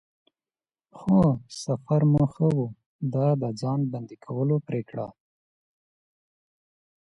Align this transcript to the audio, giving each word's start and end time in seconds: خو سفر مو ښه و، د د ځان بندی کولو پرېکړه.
خو 0.97 1.19
سفر 1.63 2.01
مو 2.11 2.23
ښه 2.33 2.47
و، 2.55 2.57
د 3.13 3.15
د 3.41 3.43
ځان 3.61 3.79
بندی 3.91 4.17
کولو 4.25 4.55
پرېکړه. 4.67 5.07